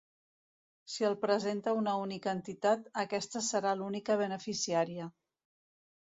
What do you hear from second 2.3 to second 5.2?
entitat, aquesta serà l'única beneficiària.